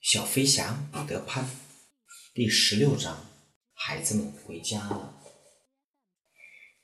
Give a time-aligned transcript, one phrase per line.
[0.00, 1.48] 小飞侠彼得潘
[2.34, 3.26] 第十六章：
[3.72, 5.20] 孩子们回家了。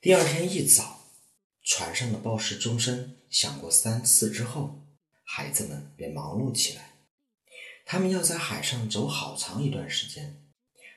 [0.01, 1.05] 第二天一早，
[1.63, 4.87] 船上的报时钟声响过三次之后，
[5.23, 6.95] 孩子们便忙碌起来。
[7.85, 10.43] 他们要在海上走好长一段时间。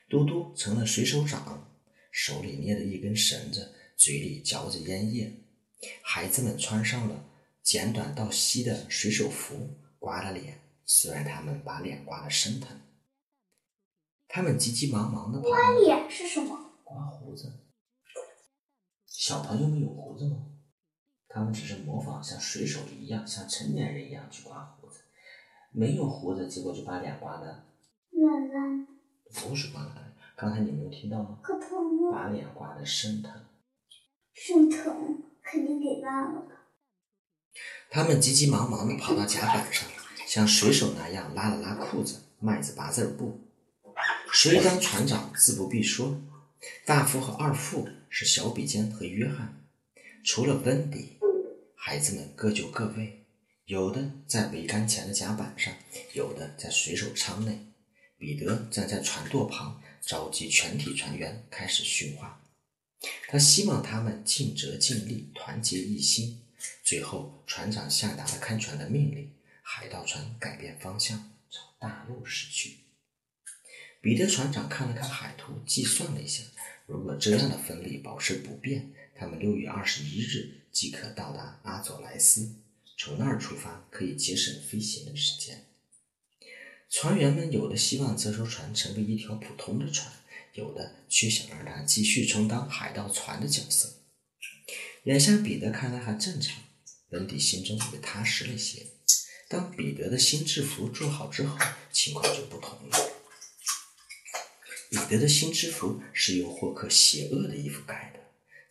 [0.09, 1.71] 嘟嘟成了水手长，
[2.11, 5.31] 手里捏着一根绳子，嘴里嚼着烟叶。
[6.01, 7.23] 孩子们穿上了
[7.61, 10.59] 剪短到膝的水手服，刮了脸。
[10.85, 12.79] 虽然他们把脸刮得生疼，
[14.27, 16.73] 他们急急忙忙的刮脸是什么？
[16.83, 17.51] 刮胡子。
[19.07, 20.45] 小朋友们有胡子吗？
[21.27, 24.99] 他们只是模仿像水手一样，像成年人一样去刮胡子。
[25.71, 27.65] 没有胡子，结果就把脸刮的
[28.11, 28.87] 烂烂。
[29.33, 31.39] 不是刮的，刚才你没有听到吗？
[31.41, 33.31] 可疼把脸刮得生疼。
[34.33, 36.51] 生疼，肯定给烂了吧？
[37.89, 39.89] 他们急急忙忙的跑到甲板上。
[40.27, 43.41] 像水手那样拉了拉裤子，迈着八字步。
[44.33, 46.21] 谁当船长自不必说，
[46.85, 49.61] 大副和二副是小比坚和约翰。
[50.23, 51.17] 除了温迪，
[51.75, 53.25] 孩子们各就各位，
[53.65, 55.73] 有的在桅杆前的甲板上，
[56.13, 57.67] 有的在水手舱内。
[58.17, 62.41] 彼得站在船舵旁，召集全体船员开始训话。
[63.27, 66.41] 他希望他们尽责尽力，团结一心。
[66.83, 69.31] 最后，船长下达了看船的命令。
[69.67, 71.17] 海盗船改变方向，
[71.49, 72.81] 朝大陆驶去。
[73.99, 76.43] 彼得船长看了看海图，计算了一下，
[76.85, 82.57] 如果这样的分力保持不变，他们六月二十一日即可到达阿佐莱斯。
[82.95, 85.65] 从那儿出发，可以节省飞行的时间。
[86.87, 90.13] 船员们有的希望这艘船成为一条普通的船，
[90.53, 94.03] 有的却想让它继续充当海盗船的角色。
[95.05, 96.63] 眼下彼得看来还正常，
[97.09, 98.85] 温迪心中也踏实了些。
[99.47, 101.57] 当彼得的新制服做好之后，
[101.91, 102.97] 情况就不同了。
[104.89, 108.19] 彼得的新制服是用霍克邪恶的衣服改的，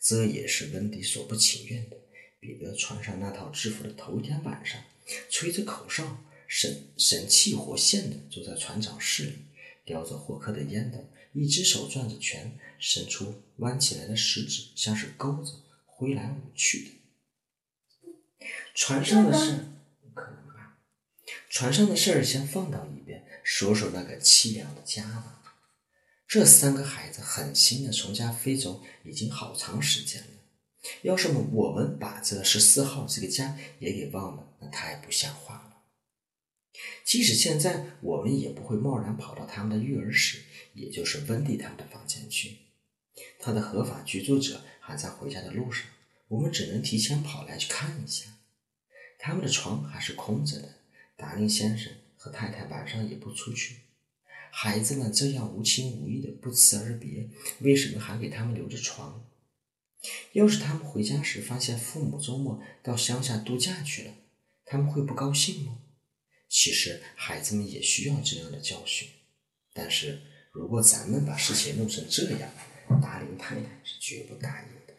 [0.01, 1.97] 这也是温迪所不情愿的。
[2.39, 4.81] 彼得穿上那套制服的头一天晚上，
[5.29, 9.35] 吹着口哨，神神气活现的坐在船长室里，
[9.85, 18.47] 叼着霍克的烟斗，一只手攥着拳，伸出弯起来的食指，像是钩子，挥来舞去的。
[18.73, 19.71] 船上的事。
[21.55, 25.41] 船上的事儿先放到一边，说说那个凄凉的家吧。
[26.27, 30.27] 这三个孩子狠心的从家飞走，已经好长时间了。
[31.03, 35.83] 要是我们把这十四号这个家也给忘了，那太不像话了。
[37.05, 40.43] 即使现在，我们也不会贸然跑到他们的育儿室，
[40.73, 42.57] 也就是温蒂他们的房间去。
[43.39, 45.87] 他的合法居住者还在回家的路上，
[46.27, 48.25] 我们只能提前跑来去看一下。
[49.17, 50.79] 他们的床还是空着的。
[51.15, 53.77] 达令先生和太太晚上也不出去，
[54.51, 59.25] 孩子们这样无情无义的不辞而别，为什么还给他们留着床？
[60.33, 64.13] 要是他们回家时发现父母周末到乡下度假去了，
[64.65, 65.79] 他们会不高兴吗？
[66.47, 69.09] 其实孩子们也需要这样的教训，
[69.73, 70.21] 但是
[70.51, 72.51] 如果咱们把事情弄成这样，
[73.01, 74.93] 达令太太是绝不答应的。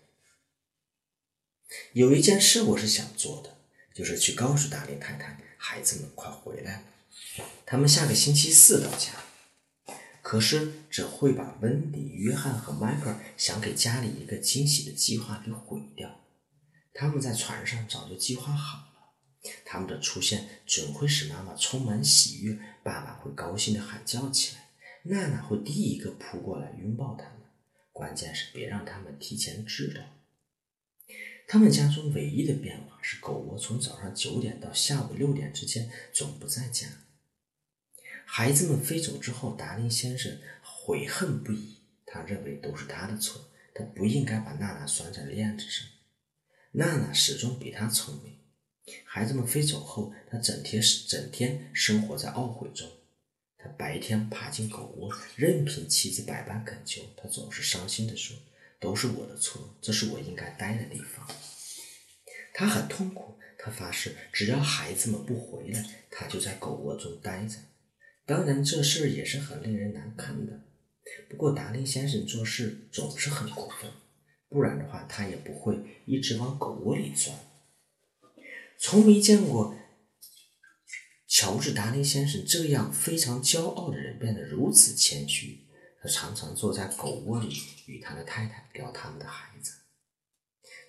[1.92, 3.56] 有一件事我是想做的，
[3.94, 5.40] 就是去告诉达令太太。
[5.68, 9.10] 孩子们快回来了，他们下个星期四到家。
[10.22, 16.20] 可是这会把温迪、约翰和迈克尔想给家里一个惊喜的计划给毁掉。
[16.94, 24.68] 他们在船上早就计划好了，他们的出现准会使妈妈充满喜悦，爸爸会高兴的喊叫起来，
[25.02, 27.40] 娜娜会第一个扑过来拥抱他们。
[27.92, 30.00] 关键是别让他们提前知道。
[31.46, 36.88] 他们家中唯一的变化是，狗窝从早上九点到下午六点之间总不在家。
[38.24, 41.76] 孩子们飞走之后，达林先生悔恨不已。
[42.04, 45.86] 他认为都是他的错，他不应该把娜娜拴在链子上。
[46.72, 48.38] 娜娜始终比他聪明。
[49.04, 52.88] 孩子们飞走后，他整天整天生活在懊悔中。
[53.56, 58.36] 他白天爬进狗窝，任凭妻子百般恳求，他总是伤心地说。
[58.86, 61.28] 都是我的错，这是我应该待的地方。
[62.54, 67.56] 他很痛苦，他发誓，只要孩子们不回来，他就在狗窝中待着。
[68.24, 70.62] 当然，这事儿也是很令人难堪的。
[71.28, 73.90] 不过，达林先生做事总是很过分，
[74.48, 77.36] 不然的话，他也不会一直往狗窝里钻。
[78.78, 79.76] 从没见过
[81.26, 85.65] 乔治·达林先生这样非常骄傲的人变得如此谦虚。
[86.06, 89.72] 他常常坐在狗窝里与他的太太聊他们的孩子。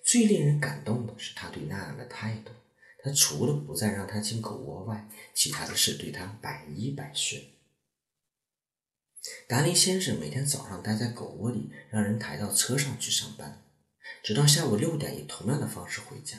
[0.04, 2.52] 最令人感动的是他对娜娜的态度。
[3.02, 7.42] 他除了不再让他进狗窝外，其他的事对他百依百顺。
[9.48, 13.64] 达林先生每天早上待在狗窝里，让人抬到车上去上班，
[14.22, 16.38] 直到下午六点以同样的方式回家。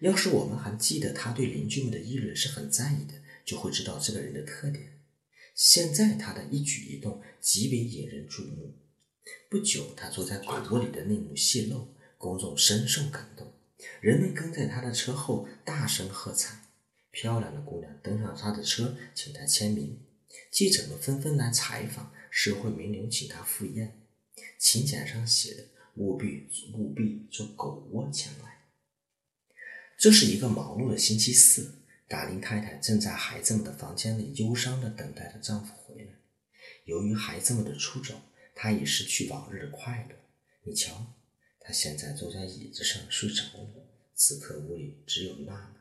[0.00, 5.01] 要是我们还记得他对邻居们的议论是很在意的，就会知道这个人的特点。
[5.54, 8.74] 现在他的一举一动极为引人注目。
[9.48, 13.52] 不久，他坐在狗窝里的内幕泄露，公众深受感动，
[14.00, 16.58] 人们跟在他的车后大声喝彩。
[17.10, 20.00] 漂亮的姑娘登上他的车，请他签名。
[20.50, 24.00] 记者们纷纷来采访，社会名流请他赴宴。
[24.58, 25.64] 请柬上写的
[25.96, 28.62] “务必务必坐狗窝前来”。
[29.98, 31.81] 这是一个忙碌的星期四，
[32.12, 36.12] 达林太太正在孩子们的房间里忧伤地等待着丈夫回来。
[36.84, 38.20] 由于孩子们的出走，
[38.54, 40.16] 她已失去往日的快乐。
[40.62, 41.06] 你瞧，
[41.58, 43.88] 她现在坐在椅子上睡着了。
[44.14, 45.74] 此刻屋里只有娜娜，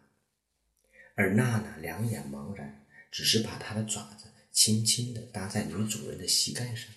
[1.16, 6.88] 而娜娜两眼茫然，只是把她的爪子轻轻地搭在女主人的膝盖上。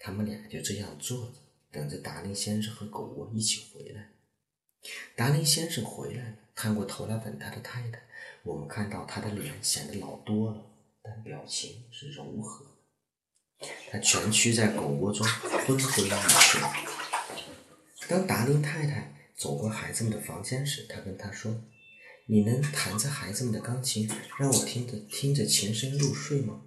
[0.00, 1.34] 他们俩就这样坐着，
[1.70, 4.10] 等着达林先生和狗窝一起回来。
[5.14, 8.02] 达林先生回来了，探过头来吻他的太太。
[8.42, 10.64] 我们看到他的脸显得老多了，
[11.02, 13.68] 但表情是柔和的。
[13.90, 16.60] 他蜷曲在狗窝中，昏昏欲睡。
[18.08, 21.64] 当达林太太走过孩子们的房间时，他跟他说
[22.26, 26.62] ：“你能弹着孩子们的钢琴，让我听着听着琴声入睡吗？”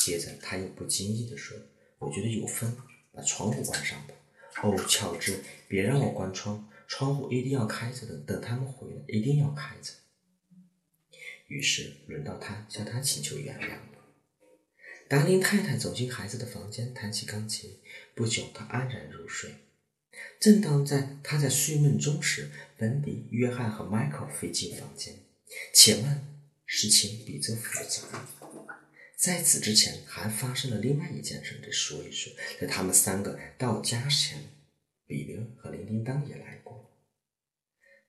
[0.00, 1.56] 接着他又不经意地说
[1.98, 2.76] ：“我觉得有风，
[3.12, 4.14] 把窗户关上吧。”
[4.62, 6.70] 哦，乔治，别让我关窗。
[6.86, 9.90] 窗户一定要开着的，等他们回来一定要开着。
[11.54, 13.80] 于是轮到他向他请求原谅了。
[15.08, 17.78] 达林太太走进孩子的房间，弹起钢琴。
[18.16, 19.52] 不久，他安然入睡。
[20.40, 25.14] 正当在他在睡梦中时，本迪、约翰和迈克尔飞进房间。
[25.72, 26.26] 且慢，
[26.66, 28.26] 事情比这复杂。
[29.16, 32.32] 在此之前，还发生了另外一件事，得说一说。
[32.60, 34.42] 在他们三个到家前，
[35.06, 36.90] 彼得和铃叮当也来过。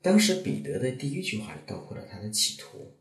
[0.01, 2.94] 当时彼得的第一句话道破了他的企图。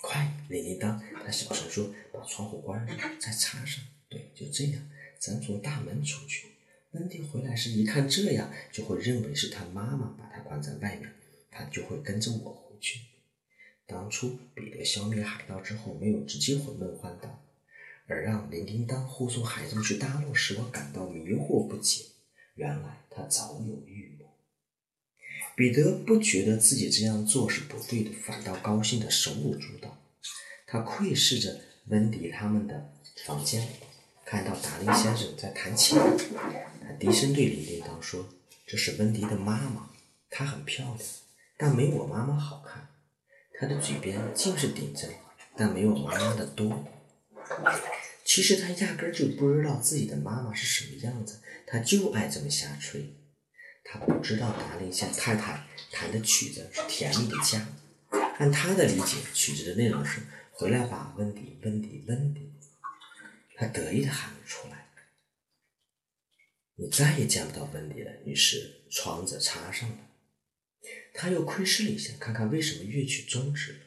[0.00, 3.84] 快，铃叮当，他小声说：“把窗户关上，再插上。
[4.08, 6.48] 对，就这样，咱从大门出去。
[6.92, 11.12] 温迪回来时一看这样，就会认为是他妈妈把他关在外面，
[11.50, 13.00] 他就会跟着我回去。
[13.86, 17.44] 当初彼得消灭海盗之后，没有直接回梦幻岛，
[18.06, 22.06] 而让铃叮当护送孩子们去大陆，使我感到迷惑不解。
[22.54, 24.17] 原来他早有预谋。”
[25.58, 30.00] 彼得不觉得自己这样做是不对的，反倒高兴的手舞足蹈。
[30.68, 32.92] 他窥视着温迪他们的
[33.26, 33.66] 房间，
[34.24, 35.98] 看到达林先生在弹琴。
[35.98, 38.28] 他低声对铃叮当说
[38.68, 39.90] ：“这是温迪的妈妈，
[40.30, 40.98] 她很漂亮，
[41.56, 42.90] 但没我妈妈好看。
[43.58, 45.10] 她的嘴边尽是顶针，
[45.56, 46.84] 但没我妈妈的多。
[48.24, 53.12] 其实他压根就不知道自己的妈妈是什么样子，他就爱这么瞎吹。”
[53.90, 57.66] 他不知道达林向太太弹的曲子是《甜蜜的家》，
[58.38, 60.20] 按他的理解，曲子的内容是
[60.52, 62.52] “回来吧，温迪，温迪，温迪”。
[63.56, 64.88] 他得意的喊了出来。
[66.76, 69.96] 你再也见不到温迪了，于是窗子插上了。
[71.14, 73.78] 他又窥视了一下，看看为什么乐曲终止了。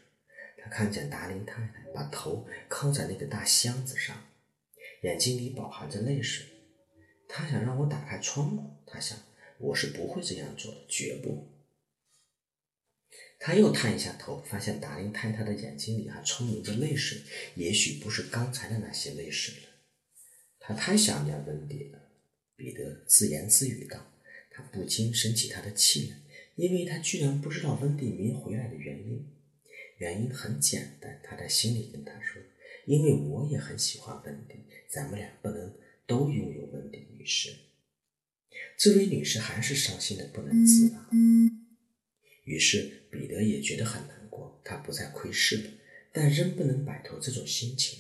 [0.58, 4.18] 他看见达林太太把头靠在那个大箱子上，
[5.04, 6.48] 眼睛里饱含着泪水。
[7.30, 9.16] 他想让我打开窗户，他想。
[9.62, 11.48] 我是不会这样做的，绝不。
[13.40, 17.22] 他又探一下头，发现达林太太的眼睛里还充盈着泪水，
[17.56, 19.70] 也许不是刚才的那些泪水了。
[20.60, 22.00] 他太想念温迪了，
[22.56, 24.08] 彼得自言自语道。
[24.52, 26.18] 他不禁生起他的气来，
[26.56, 29.26] 因为他居然不知道温迪没回来的原因。
[29.98, 32.42] 原因很简单，他在心里跟他说
[32.86, 34.56] ：“因为我也很喜欢温迪，
[34.90, 35.74] 咱们俩不能
[36.06, 37.56] 都拥有温迪女士。”
[38.78, 41.10] 这位女士还是伤心的不能自拔。
[42.44, 45.70] 于是彼得也觉得很难过，他不再窥视了，
[46.12, 48.00] 但仍不能摆脱这种心情。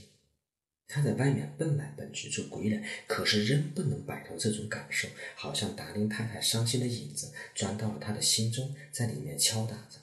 [0.88, 10.00] 他在外面奔来奔去做鬼脸，可是仍不能摆脱这种感受，好像达令太太伤心的影子钻到了他的心中，在里面敲打着。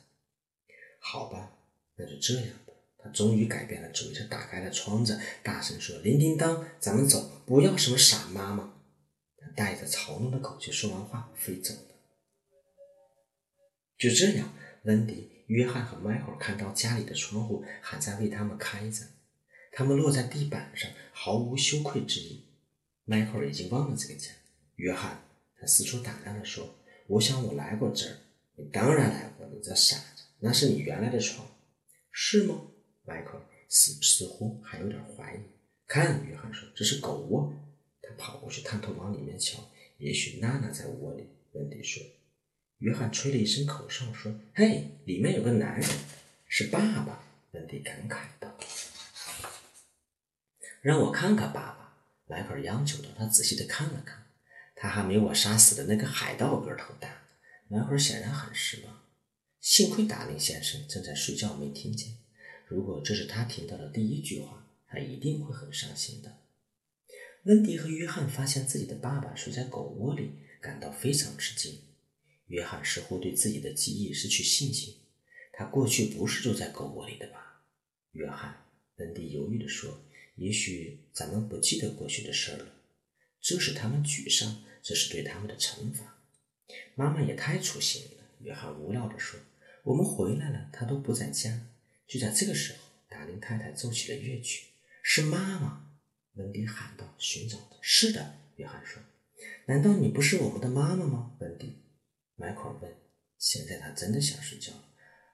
[0.98, 1.58] 好吧，
[1.96, 2.72] 那就这样吧。
[2.96, 8.74] 他终于改变了主意，他打开了窗子，大声说：“铃叮当，咱们走，不要什么傻妈妈。”
[9.40, 11.80] 他带着嘲弄的口气说完话，飞走了。
[13.96, 14.52] 就这样，
[14.84, 19.04] 温迪、约翰和迈克尔看到家里的窗户还在为他们开着，
[19.72, 22.44] 他们落在地板上，毫无羞愧之意。
[23.04, 24.30] 迈克尔已经忘了这个家。
[24.76, 25.22] 约翰，
[25.58, 26.76] 他四处打量地说
[27.08, 28.16] ：“我想我来过这儿。”
[28.56, 31.46] 你当然来过，你这傻子，那是你原来的床，
[32.12, 32.60] 是吗？
[33.04, 35.38] 迈克尔似似乎还有点怀疑。
[35.86, 37.52] 看，约翰说，这是狗窝。
[38.08, 41.28] 他跑过去探头往里面瞧，也许娜娜在窝里。
[41.52, 42.02] 温迪说。
[42.78, 45.90] 约翰吹了一声口哨，说：“嘿，里面有个男人，
[46.46, 48.56] 是爸爸。”温迪感慨道
[50.80, 51.96] ：“让我看看爸爸。”
[52.26, 53.08] 迈克尔央求道。
[53.16, 54.26] 他仔细的看了看，
[54.76, 57.22] 他还没我杀死的那个海盗个头大。
[57.68, 59.02] 迈克尔显然很失望。
[59.60, 62.14] 幸亏达林先生正在睡觉，没听见。
[62.68, 66.38] 如果这是他听到的第一句话，他一定会很伤心的。
[67.48, 71.80] 温迪和约翰发现自己的爸爸睡在狗窝里，感到非常吃惊。
[72.48, 74.96] 约翰似乎对自己的记忆失去信心，
[75.54, 77.62] 他过去不是住在狗窝里的吧？
[78.12, 80.04] 约翰，温迪犹豫地说
[80.36, 82.66] ：“也许咱们不记得过去的事了，
[83.40, 86.18] 这使他们沮丧，这是对他们的惩罚。”
[86.96, 89.40] 妈妈也太粗心了，约翰无聊地说
[89.84, 91.66] ：“我们回来了，她都不在家。”
[92.06, 92.78] 就在这个时候，
[93.08, 94.66] 达令太太奏起了乐曲。
[95.02, 95.86] “是妈妈！”
[96.38, 97.76] 温迪喊道，寻找的。
[97.82, 99.02] “是的。”约翰说。
[99.66, 101.82] “难道你不是我们的妈妈吗？”温迪。
[102.36, 102.90] 迈克尔问
[103.38, 104.84] ：“现在他真的想睡觉了？”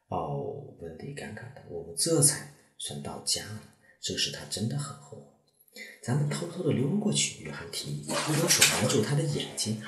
[0.09, 5.83] 哦，温迪尴尬道：“我们这才算到家了。”这时他真的很后悔。
[6.03, 9.83] 咱们偷偷的溜过去，约翰提议，用手蒙住他的眼睛。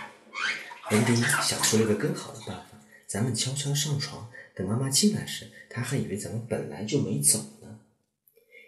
[0.91, 7.81] 温迪想出了个更好的办法：咱们悄悄上床，等妈妈进来时，她还以为咱们本来就没走呢。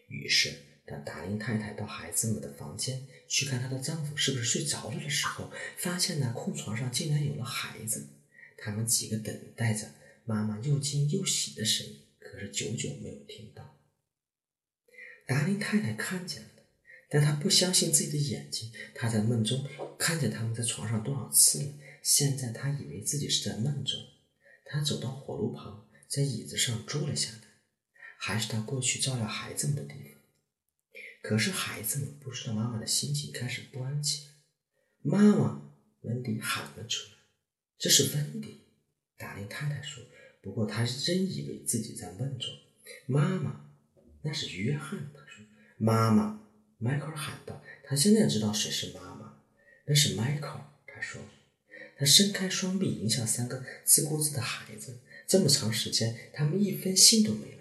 [0.08, 0.54] 于是，
[0.88, 8.08] 当达林太太到孩子们的房间去看她的丈夫是不是睡着了的时候，发现那空床上竟然有了孩子。
[8.56, 9.92] 他们几个等待着
[10.24, 13.78] 妈妈又惊又喜的声音，可是久久没有听到。
[15.26, 16.48] 达林太太看见了，
[17.10, 18.72] 但她不相信自己的眼睛。
[18.94, 19.64] 她在梦中
[19.98, 24.00] 看见他们在床上多少次了，现在她以为自己是在梦中。
[24.64, 27.42] 她走到火炉旁，在椅子上坐了下来，
[28.18, 30.17] 还是她过去照料孩子们的地方。
[31.22, 34.32] 可是孩子们不知道妈妈的心情，开始不安起来。
[35.02, 35.62] 妈妈，
[36.02, 37.18] 温迪喊了出来。
[37.78, 38.62] 这是温迪，
[39.16, 40.02] 达令太太说。
[40.40, 42.48] 不过她真以为自己在梦中。
[43.06, 43.70] 妈妈，
[44.22, 45.10] 那是约翰。
[45.12, 45.44] 他说
[45.76, 46.44] ：“妈妈。”
[46.78, 49.42] 迈克尔喊道：“他现在知道谁是妈妈。”
[49.86, 50.64] 那是迈克尔。
[50.86, 51.20] 他说
[51.98, 55.00] ：“他伸开双臂迎向三个自顾自的孩子。
[55.26, 57.57] 这么长时间，他们一分信都没有”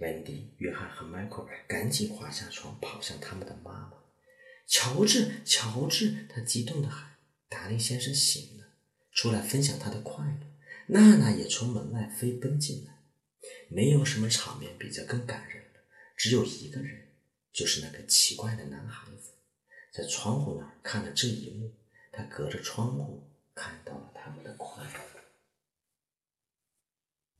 [0.00, 3.92] 温迪、约翰和迈克尔赶紧滑下床，跑向他们的妈妈。
[4.66, 6.26] 乔治，乔治！
[6.28, 7.16] 他激动地喊
[7.48, 8.66] ：“达令先生醒了。”
[9.12, 10.46] 出来分享他的快乐，
[10.86, 13.00] 娜娜也从门外飞奔进来。
[13.68, 15.80] 没有什么场面比这更感人了，
[16.16, 17.08] 只有一个人，
[17.52, 19.32] 就是那个奇怪的男孩子，
[19.92, 21.74] 在窗户那儿看了这一幕。
[22.12, 25.09] 他隔着窗户看到了他们的快乐。